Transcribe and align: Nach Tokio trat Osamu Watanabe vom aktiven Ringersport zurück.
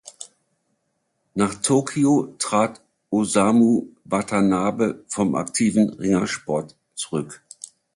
Nach 1.35 1.53
Tokio 1.61 2.33
trat 2.39 2.81
Osamu 3.11 3.89
Watanabe 4.05 5.03
vom 5.07 5.35
aktiven 5.35 5.91
Ringersport 5.91 6.75
zurück. 6.95 7.43